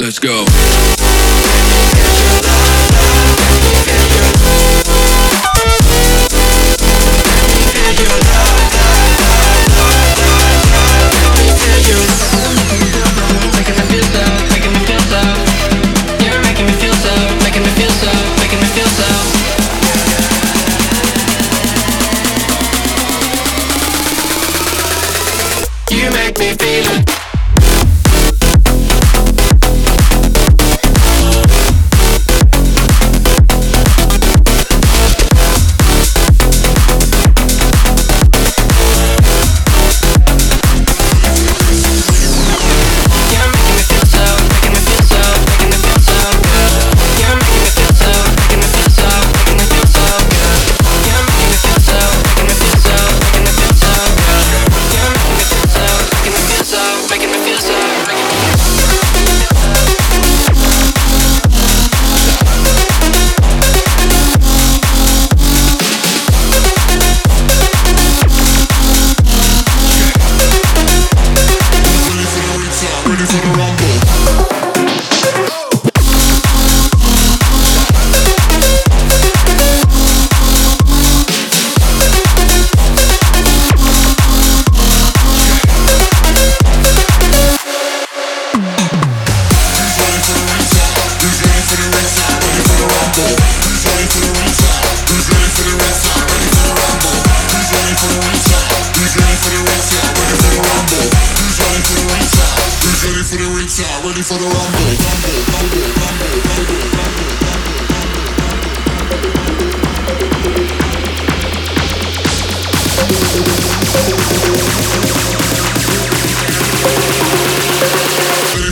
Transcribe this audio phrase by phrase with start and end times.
[0.00, 1.47] Ready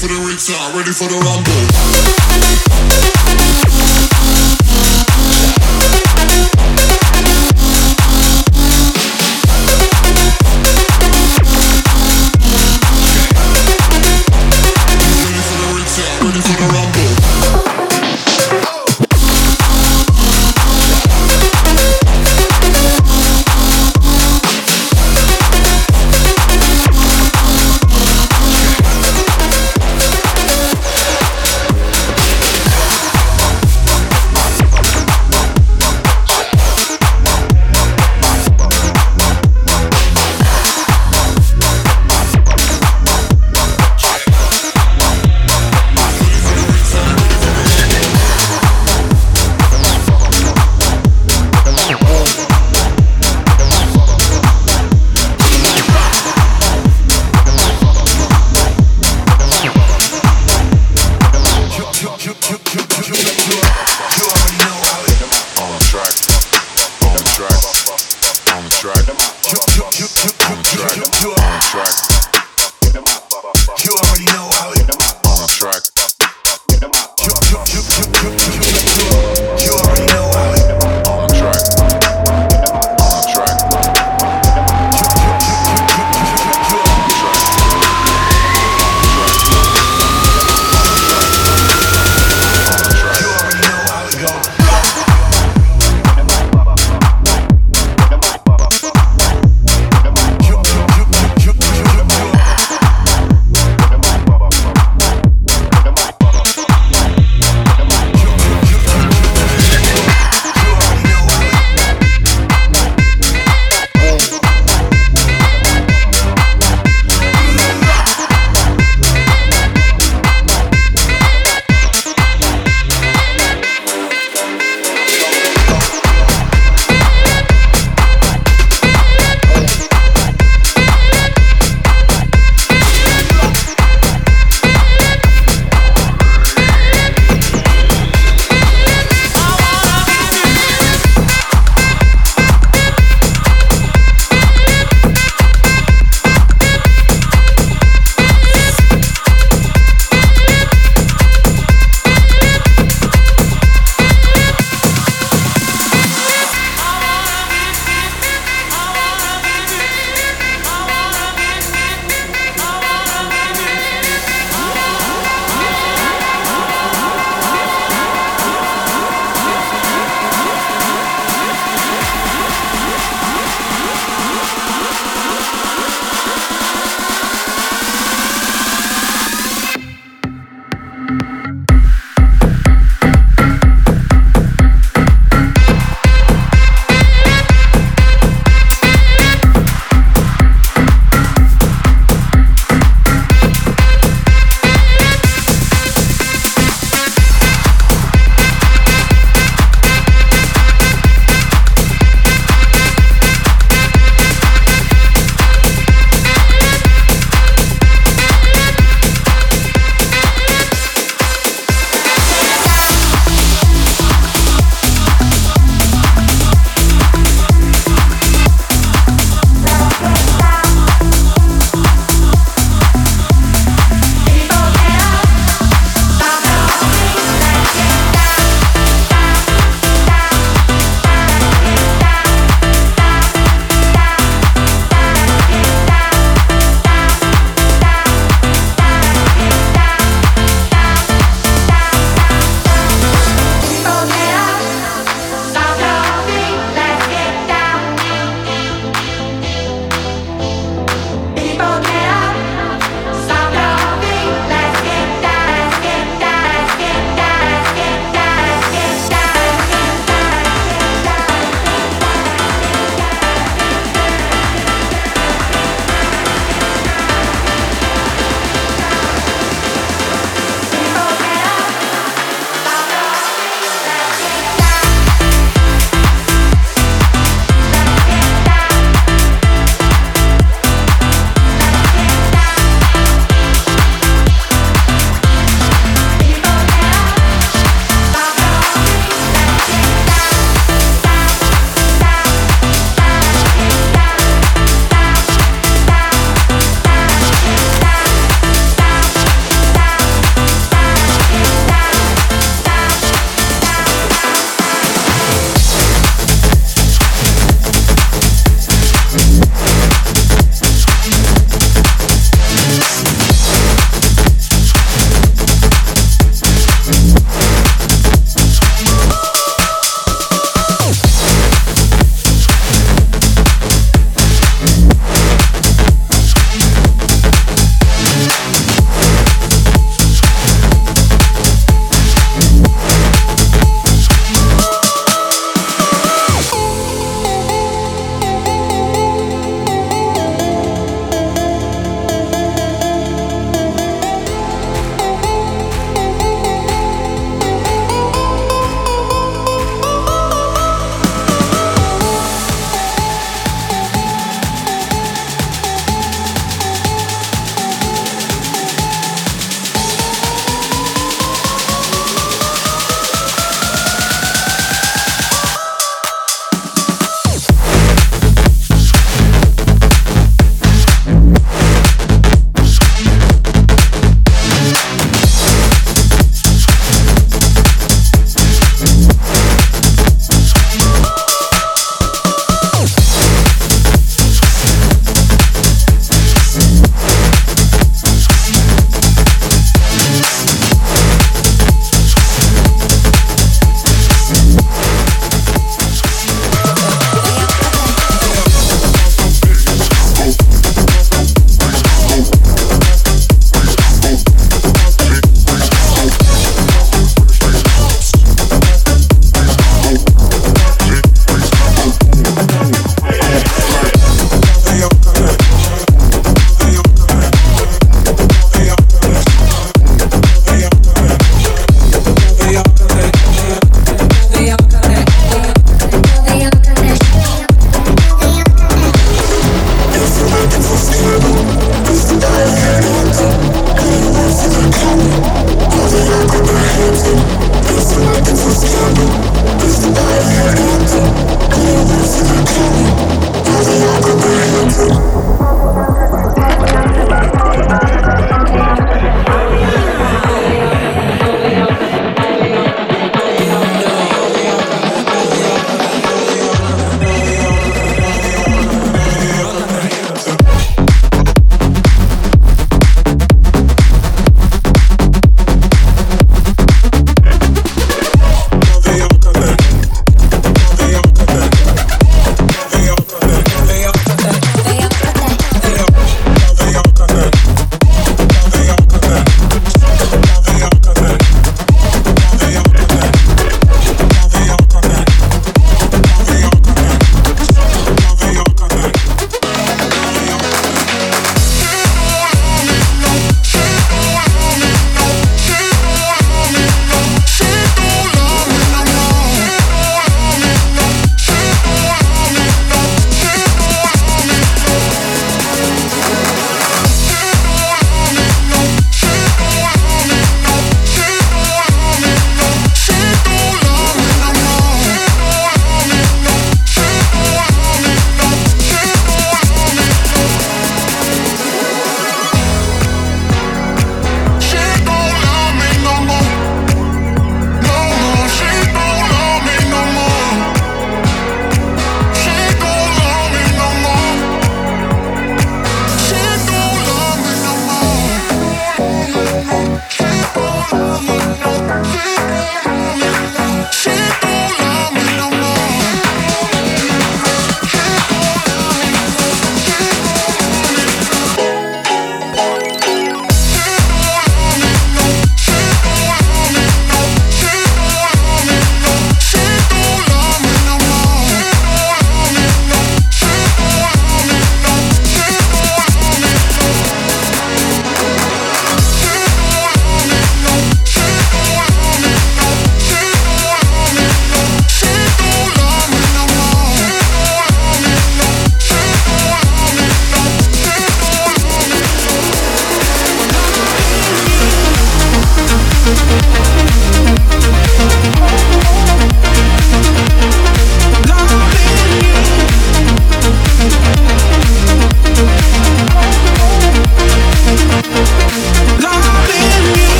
[0.00, 3.19] for the ringside, ready for the rumble.